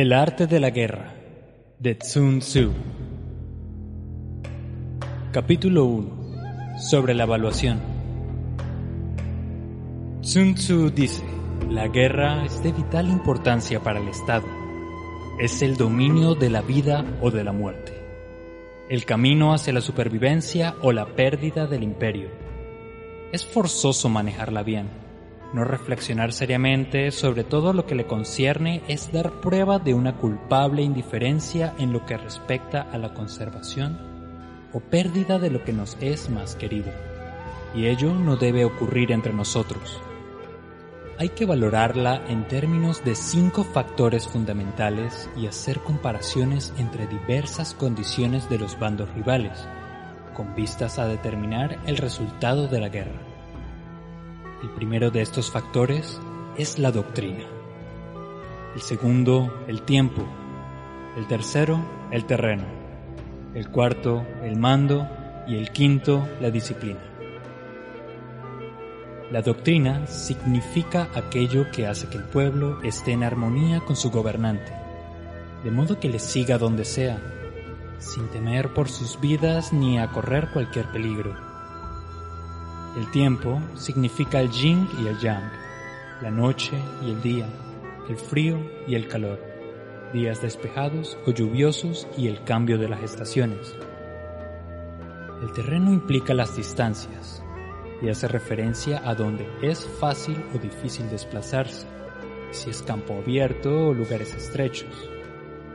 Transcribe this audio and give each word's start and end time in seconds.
El 0.00 0.12
arte 0.12 0.46
de 0.46 0.60
la 0.60 0.70
guerra 0.70 1.12
de 1.80 1.96
Tsun 1.96 2.38
Tzu 2.38 2.70
Capítulo 5.32 5.86
1 5.86 6.78
Sobre 6.78 7.14
la 7.14 7.24
evaluación 7.24 7.80
Sun 10.20 10.54
Tzu 10.54 10.90
dice, 10.90 11.24
la 11.68 11.88
guerra 11.88 12.44
es 12.44 12.62
de 12.62 12.70
vital 12.70 13.08
importancia 13.08 13.82
para 13.82 13.98
el 13.98 14.06
Estado. 14.06 14.46
Es 15.40 15.62
el 15.62 15.76
dominio 15.76 16.36
de 16.36 16.50
la 16.50 16.62
vida 16.62 17.04
o 17.20 17.32
de 17.32 17.42
la 17.42 17.50
muerte. 17.50 17.92
El 18.88 19.04
camino 19.04 19.52
hacia 19.52 19.72
la 19.72 19.80
supervivencia 19.80 20.76
o 20.80 20.92
la 20.92 21.06
pérdida 21.06 21.66
del 21.66 21.82
imperio. 21.82 22.28
Es 23.32 23.44
forzoso 23.44 24.08
manejarla 24.08 24.62
bien. 24.62 25.07
No 25.52 25.64
reflexionar 25.64 26.32
seriamente 26.32 27.10
sobre 27.10 27.44
todo 27.44 27.72
lo 27.72 27.86
que 27.86 27.94
le 27.94 28.06
concierne 28.06 28.82
es 28.88 29.12
dar 29.12 29.40
prueba 29.40 29.78
de 29.78 29.94
una 29.94 30.16
culpable 30.16 30.82
indiferencia 30.82 31.74
en 31.78 31.92
lo 31.92 32.04
que 32.04 32.16
respecta 32.18 32.82
a 32.82 32.98
la 32.98 33.14
conservación 33.14 33.98
o 34.72 34.80
pérdida 34.80 35.38
de 35.38 35.50
lo 35.50 35.64
que 35.64 35.72
nos 35.72 35.96
es 36.00 36.28
más 36.28 36.54
querido. 36.54 36.92
Y 37.74 37.86
ello 37.86 38.14
no 38.14 38.36
debe 38.36 38.64
ocurrir 38.64 39.12
entre 39.12 39.32
nosotros 39.32 40.00
hay 41.20 41.30
que 41.30 41.46
valorarla 41.46 42.22
en 42.28 42.46
términos 42.46 43.04
de 43.04 43.16
cinco 43.16 43.64
factores 43.64 44.28
fundamentales 44.28 45.28
y 45.36 45.48
hacer 45.48 45.80
comparaciones 45.80 46.72
entre 46.78 47.08
diversas 47.08 47.74
condiciones 47.74 48.48
de 48.48 48.58
los 48.58 48.78
bandos 48.78 49.12
rivales, 49.14 49.66
con 50.34 50.54
vistas 50.54 51.00
a 51.00 51.08
determinar 51.08 51.76
el 51.86 51.96
resultado 51.96 52.68
de 52.68 52.80
la 52.80 52.88
guerra. 52.88 53.27
El 54.62 54.70
primero 54.70 55.10
de 55.10 55.22
estos 55.22 55.50
factores 55.50 56.20
es 56.56 56.78
la 56.80 56.90
doctrina. 56.90 57.44
El 58.74 58.80
segundo, 58.80 59.64
el 59.68 59.82
tiempo. 59.82 60.26
El 61.16 61.26
tercero, 61.28 61.78
el 62.10 62.24
terreno. 62.24 62.64
El 63.54 63.70
cuarto, 63.70 64.26
el 64.42 64.56
mando. 64.56 65.06
Y 65.46 65.56
el 65.56 65.70
quinto, 65.70 66.28
la 66.40 66.50
disciplina. 66.50 67.00
La 69.30 69.42
doctrina 69.42 70.06
significa 70.06 71.08
aquello 71.14 71.70
que 71.70 71.86
hace 71.86 72.08
que 72.08 72.18
el 72.18 72.24
pueblo 72.24 72.82
esté 72.82 73.12
en 73.12 73.22
armonía 73.22 73.80
con 73.80 73.94
su 73.94 74.10
gobernante, 74.10 74.72
de 75.64 75.70
modo 75.70 76.00
que 76.00 76.08
le 76.08 76.18
siga 76.18 76.58
donde 76.58 76.84
sea, 76.84 77.18
sin 77.98 78.28
temer 78.28 78.72
por 78.74 78.88
sus 78.88 79.20
vidas 79.20 79.72
ni 79.72 79.98
a 79.98 80.08
correr 80.08 80.48
cualquier 80.52 80.90
peligro. 80.92 81.47
El 82.98 83.08
tiempo 83.12 83.62
significa 83.76 84.40
el 84.40 84.50
yin 84.50 84.88
y 85.00 85.06
el 85.06 85.16
yang, 85.20 85.52
la 86.20 86.32
noche 86.32 86.76
y 87.00 87.12
el 87.12 87.22
día, 87.22 87.46
el 88.08 88.16
frío 88.16 88.58
y 88.88 88.96
el 88.96 89.06
calor, 89.06 89.38
días 90.12 90.42
despejados 90.42 91.16
o 91.24 91.30
lluviosos 91.30 92.08
y 92.16 92.26
el 92.26 92.42
cambio 92.42 92.76
de 92.76 92.88
las 92.88 93.00
estaciones. 93.04 93.72
El 95.40 95.52
terreno 95.52 95.92
implica 95.92 96.34
las 96.34 96.56
distancias, 96.56 97.40
y 98.02 98.08
hace 98.08 98.26
referencia 98.26 99.00
a 99.08 99.14
donde 99.14 99.48
es 99.62 99.86
fácil 100.00 100.36
o 100.52 100.58
difícil 100.58 101.08
desplazarse, 101.08 101.86
si 102.50 102.70
es 102.70 102.82
campo 102.82 103.14
abierto 103.14 103.90
o 103.90 103.94
lugares 103.94 104.34
estrechos. 104.34 105.08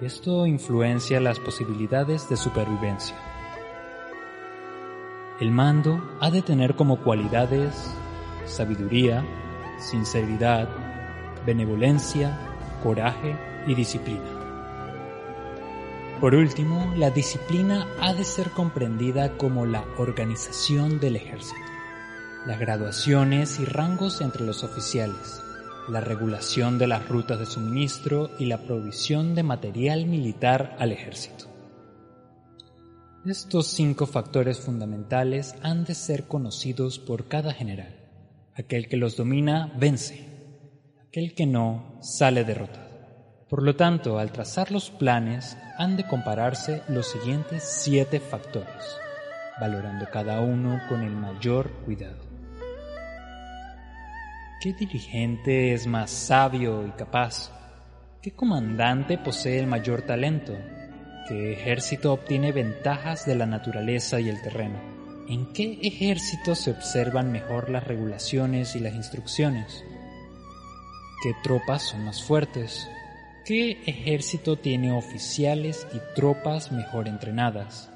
Esto 0.00 0.46
influencia 0.46 1.20
las 1.20 1.38
posibilidades 1.38 2.28
de 2.28 2.36
supervivencia. 2.36 3.16
El 5.40 5.50
mando 5.50 6.02
ha 6.20 6.30
de 6.30 6.42
tener 6.42 6.74
como 6.76 7.02
cualidades 7.02 7.90
sabiduría, 8.46 9.24
sinceridad, 9.78 10.68
benevolencia, 11.46 12.38
coraje 12.82 13.36
y 13.66 13.74
disciplina. 13.74 14.40
Por 16.20 16.34
último, 16.34 16.92
la 16.96 17.10
disciplina 17.10 17.86
ha 18.00 18.14
de 18.14 18.24
ser 18.24 18.50
comprendida 18.50 19.36
como 19.36 19.66
la 19.66 19.84
organización 19.98 21.00
del 21.00 21.16
ejército 21.16 21.74
las 22.46 22.60
graduaciones 22.60 23.58
y 23.58 23.64
rangos 23.64 24.20
entre 24.20 24.44
los 24.44 24.64
oficiales, 24.64 25.42
la 25.88 26.00
regulación 26.00 26.78
de 26.78 26.86
las 26.86 27.08
rutas 27.08 27.38
de 27.38 27.46
suministro 27.46 28.30
y 28.38 28.44
la 28.44 28.58
provisión 28.58 29.34
de 29.34 29.42
material 29.42 30.04
militar 30.04 30.76
al 30.78 30.92
ejército. 30.92 31.53
Estos 33.26 33.68
cinco 33.68 34.06
factores 34.06 34.60
fundamentales 34.60 35.54
han 35.62 35.84
de 35.84 35.94
ser 35.94 36.24
conocidos 36.24 36.98
por 36.98 37.26
cada 37.26 37.54
general. 37.54 37.96
Aquel 38.54 38.86
que 38.86 38.98
los 38.98 39.16
domina 39.16 39.72
vence, 39.78 40.28
aquel 41.08 41.34
que 41.34 41.46
no 41.46 41.96
sale 42.02 42.44
derrotado. 42.44 43.46
Por 43.48 43.62
lo 43.62 43.76
tanto, 43.76 44.18
al 44.18 44.30
trazar 44.30 44.70
los 44.70 44.90
planes 44.90 45.56
han 45.78 45.96
de 45.96 46.06
compararse 46.06 46.82
los 46.88 47.06
siguientes 47.06 47.62
siete 47.64 48.20
factores, 48.20 48.98
valorando 49.58 50.06
cada 50.12 50.40
uno 50.42 50.78
con 50.86 51.00
el 51.00 51.16
mayor 51.16 51.70
cuidado. 51.86 52.22
¿Qué 54.60 54.74
dirigente 54.74 55.72
es 55.72 55.86
más 55.86 56.10
sabio 56.10 56.86
y 56.86 56.90
capaz? 56.90 57.50
¿Qué 58.20 58.32
comandante 58.32 59.16
posee 59.16 59.60
el 59.60 59.66
mayor 59.66 60.02
talento? 60.02 60.52
¿Qué 61.26 61.54
ejército 61.54 62.12
obtiene 62.12 62.52
ventajas 62.52 63.24
de 63.24 63.34
la 63.34 63.46
naturaleza 63.46 64.20
y 64.20 64.28
el 64.28 64.42
terreno? 64.42 64.78
¿En 65.26 65.54
qué 65.54 65.78
ejército 65.80 66.54
se 66.54 66.70
observan 66.70 67.32
mejor 67.32 67.70
las 67.70 67.84
regulaciones 67.84 68.76
y 68.76 68.80
las 68.80 68.94
instrucciones? 68.94 69.82
¿Qué 71.22 71.32
tropas 71.42 71.82
son 71.82 72.04
más 72.04 72.22
fuertes? 72.22 72.86
¿Qué 73.46 73.82
ejército 73.86 74.58
tiene 74.58 74.92
oficiales 74.92 75.86
y 75.94 76.14
tropas 76.14 76.70
mejor 76.72 77.08
entrenadas? 77.08 77.88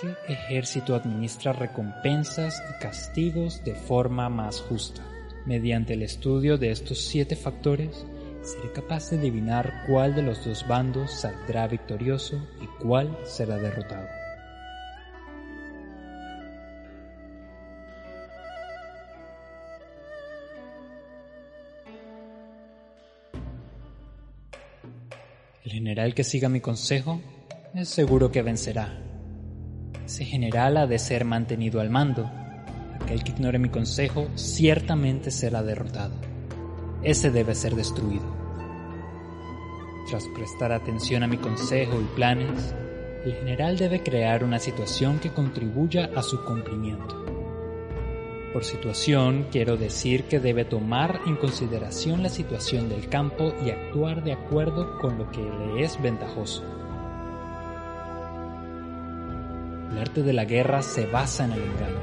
¿Qué 0.00 0.16
ejército 0.32 0.96
administra 0.96 1.52
recompensas 1.52 2.60
y 2.70 2.82
castigos 2.82 3.62
de 3.62 3.76
forma 3.76 4.28
más 4.28 4.60
justa? 4.62 5.02
Mediante 5.46 5.92
el 5.92 6.02
estudio 6.02 6.58
de 6.58 6.72
estos 6.72 7.04
siete 7.04 7.36
factores, 7.36 8.04
seré 8.42 8.72
capaz 8.72 9.10
de 9.10 9.18
adivinar 9.18 9.84
cuál 9.86 10.14
de 10.14 10.22
los 10.22 10.44
dos 10.44 10.66
bandos 10.66 11.12
saldrá 11.12 11.66
victorioso 11.66 12.40
y 12.60 12.66
cuál 12.82 13.16
será 13.24 13.56
derrotado. 13.56 14.06
El 25.64 25.72
general 25.72 26.14
que 26.14 26.24
siga 26.24 26.48
mi 26.48 26.60
consejo 26.60 27.20
es 27.74 27.88
seguro 27.88 28.30
que 28.30 28.42
vencerá. 28.42 28.98
Ese 30.06 30.24
general 30.24 30.78
ha 30.78 30.86
de 30.86 30.98
ser 30.98 31.24
mantenido 31.26 31.80
al 31.80 31.90
mando 31.90 32.30
el 33.10 33.24
que 33.24 33.32
ignore 33.32 33.58
mi 33.58 33.68
consejo 33.68 34.28
ciertamente 34.34 35.30
será 35.30 35.62
derrotado. 35.62 36.27
Ese 37.02 37.30
debe 37.30 37.54
ser 37.54 37.76
destruido. 37.76 38.26
Tras 40.08 40.26
prestar 40.28 40.72
atención 40.72 41.22
a 41.22 41.28
mi 41.28 41.36
consejo 41.36 42.00
y 42.00 42.16
planes, 42.16 42.74
el 43.24 43.34
general 43.34 43.76
debe 43.76 44.02
crear 44.02 44.42
una 44.42 44.58
situación 44.58 45.20
que 45.20 45.32
contribuya 45.32 46.10
a 46.16 46.22
su 46.22 46.44
cumplimiento. 46.44 47.24
Por 48.52 48.64
situación 48.64 49.46
quiero 49.52 49.76
decir 49.76 50.24
que 50.24 50.40
debe 50.40 50.64
tomar 50.64 51.20
en 51.26 51.36
consideración 51.36 52.22
la 52.22 52.30
situación 52.30 52.88
del 52.88 53.08
campo 53.08 53.54
y 53.64 53.70
actuar 53.70 54.24
de 54.24 54.32
acuerdo 54.32 54.98
con 54.98 55.18
lo 55.18 55.30
que 55.30 55.42
le 55.42 55.84
es 55.84 56.00
ventajoso. 56.02 56.64
El 59.92 59.98
arte 59.98 60.22
de 60.22 60.32
la 60.32 60.44
guerra 60.44 60.82
se 60.82 61.06
basa 61.06 61.44
en 61.44 61.52
el 61.52 61.62
engaño. 61.62 62.00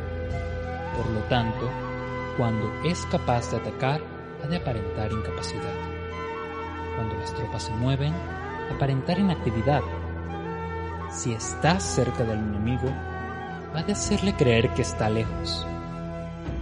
Por 0.95 1.09
lo 1.11 1.19
tanto, 1.27 1.69
cuando 2.37 2.71
es 2.85 3.05
capaz 3.07 3.51
de 3.51 3.57
atacar, 3.57 4.14
ha 4.45 4.47
de 4.47 4.57
aparentar 4.57 5.11
incapacidad. 5.11 5.73
Cuando 6.95 7.15
las 7.15 7.33
tropas 7.33 7.63
se 7.63 7.71
mueven, 7.71 8.13
aparentar 8.73 9.17
inactividad. 9.17 9.81
Si 11.11 11.33
está 11.33 11.79
cerca 11.79 12.23
del 12.23 12.37
enemigo, 12.37 12.87
ha 13.73 13.81
de 13.81 13.93
hacerle 13.93 14.35
creer 14.35 14.69
que 14.69 14.83
está 14.83 15.09
lejos. 15.09 15.65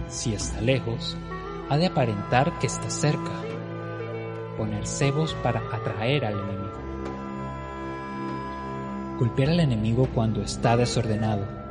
Si 0.08 0.32
está 0.32 0.60
lejos, 0.62 1.16
ha 1.68 1.76
de 1.76 1.86
aparentar 1.86 2.58
que 2.58 2.68
está 2.68 2.88
cerca. 2.88 3.32
Poner 4.56 4.86
cebos 4.86 5.34
para 5.42 5.60
atraer 5.70 6.24
al 6.24 6.34
enemigo. 6.34 6.64
Golpear 9.18 9.50
al 9.50 9.60
enemigo 9.60 10.08
cuando 10.14 10.40
está 10.42 10.76
desordenado 10.76 11.64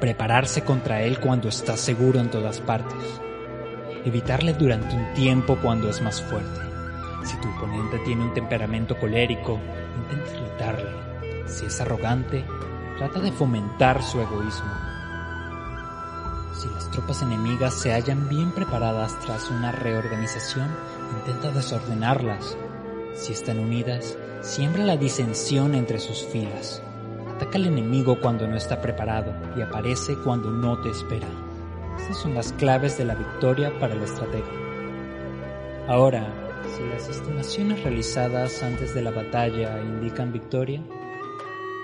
prepararse 0.00 0.62
contra 0.62 1.02
él 1.02 1.20
cuando 1.20 1.50
está 1.50 1.76
seguro 1.76 2.20
en 2.20 2.30
todas 2.30 2.58
partes, 2.62 3.20
evitarle 4.04 4.54
durante 4.54 4.94
un 4.94 5.14
tiempo 5.14 5.56
cuando 5.62 5.88
es 5.88 6.00
más 6.00 6.22
fuerte. 6.22 6.60
Si 7.24 7.36
tu 7.40 7.48
oponente 7.48 7.98
tiene 8.00 8.24
un 8.24 8.34
temperamento 8.34 8.98
colérico, 8.98 9.58
intenta 9.96 10.30
irritarle. 10.36 10.90
Si 11.46 11.66
es 11.66 11.80
arrogante, 11.80 12.44
trata 12.98 13.20
de 13.20 13.32
fomentar 13.32 14.02
su 14.02 14.20
egoísmo. 14.20 14.70
Si 16.54 16.68
las 16.68 16.90
tropas 16.90 17.22
enemigas 17.22 17.74
se 17.74 17.92
hallan 17.92 18.28
bien 18.28 18.52
preparadas 18.52 19.18
tras 19.20 19.50
una 19.50 19.72
reorganización, 19.72 20.68
intenta 21.18 21.50
desordenarlas. 21.50 22.56
Si 23.14 23.32
están 23.32 23.58
unidas, 23.58 24.16
siembra 24.40 24.84
la 24.84 24.96
disensión 24.96 25.74
entre 25.74 25.98
sus 25.98 26.24
filas. 26.26 26.82
Ataca 27.34 27.56
al 27.56 27.66
enemigo 27.66 28.20
cuando 28.20 28.46
no 28.46 28.56
está 28.56 28.80
preparado 28.80 29.32
y 29.56 29.62
aparece 29.62 30.16
cuando 30.22 30.50
no 30.50 30.78
te 30.80 30.90
espera. 30.90 31.28
Son 32.12 32.34
las 32.34 32.52
claves 32.54 32.98
de 32.98 33.04
la 33.04 33.14
victoria 33.14 33.72
para 33.78 33.94
el 33.94 34.02
estratega. 34.02 34.46
Ahora, 35.88 36.26
si 36.76 36.82
las 36.88 37.08
estimaciones 37.08 37.82
realizadas 37.82 38.62
antes 38.62 38.94
de 38.94 39.02
la 39.02 39.10
batalla 39.10 39.80
indican 39.80 40.32
victoria, 40.32 40.82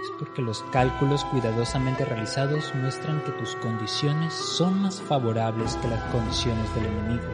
es 0.03 0.11
porque 0.19 0.43
los 0.43 0.63
cálculos 0.73 1.25
cuidadosamente 1.27 2.05
realizados 2.05 2.73
muestran 2.75 3.23
que 3.25 3.33
tus 3.33 3.55
condiciones 3.57 4.35
son 4.35 4.83
más 4.83 5.01
favorables 5.01 5.77
que 5.77 5.89
las 5.89 6.03
condiciones 6.13 6.75
del 6.75 6.87
enemigo. 6.87 7.29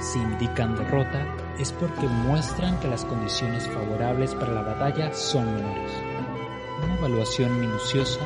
Si 0.00 0.18
indican 0.18 0.76
derrota, 0.76 1.24
es 1.58 1.72
porque 1.72 2.06
muestran 2.06 2.78
que 2.80 2.88
las 2.88 3.04
condiciones 3.04 3.66
favorables 3.68 4.34
para 4.34 4.52
la 4.52 4.62
batalla 4.62 5.14
son 5.14 5.46
menores. 5.54 5.92
Una 6.84 6.96
evaluación 6.98 7.58
minuciosa 7.60 8.20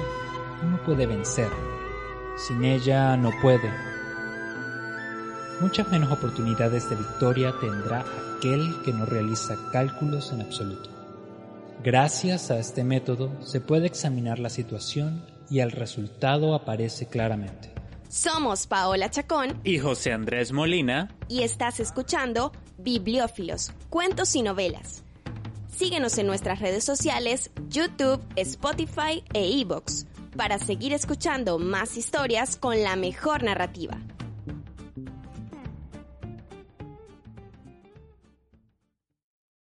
uno 0.62 0.82
puede 0.82 1.06
vencer. 1.06 1.69
Sin 2.46 2.64
ella 2.64 3.18
no 3.18 3.32
puede. 3.42 3.70
Muchas 5.60 5.88
menos 5.88 6.10
oportunidades 6.10 6.88
de 6.88 6.96
victoria 6.96 7.52
tendrá 7.60 8.02
aquel 8.36 8.80
que 8.82 8.94
no 8.94 9.04
realiza 9.04 9.56
cálculos 9.70 10.32
en 10.32 10.40
absoluto. 10.40 10.88
Gracias 11.84 12.50
a 12.50 12.58
este 12.58 12.82
método 12.82 13.30
se 13.44 13.60
puede 13.60 13.86
examinar 13.86 14.38
la 14.38 14.48
situación 14.48 15.22
y 15.50 15.60
el 15.60 15.70
resultado 15.70 16.54
aparece 16.54 17.08
claramente. 17.08 17.74
Somos 18.08 18.66
Paola 18.66 19.10
Chacón 19.10 19.60
y 19.62 19.78
José 19.78 20.12
Andrés 20.12 20.52
Molina 20.52 21.14
y 21.28 21.42
estás 21.42 21.78
escuchando 21.78 22.52
Bibliófilos, 22.78 23.72
Cuentos 23.90 24.34
y 24.34 24.40
Novelas. 24.40 25.04
Síguenos 25.76 26.16
en 26.16 26.26
nuestras 26.26 26.60
redes 26.60 26.84
sociales, 26.84 27.50
YouTube, 27.68 28.20
Spotify 28.36 29.22
e 29.34 29.46
iBox 29.46 30.06
para 30.40 30.58
seguir 30.58 30.94
escuchando 30.94 31.58
más 31.58 31.98
historias 31.98 32.56
con 32.56 32.82
la 32.82 32.96
mejor 32.96 33.42
narrativa. 33.42 33.98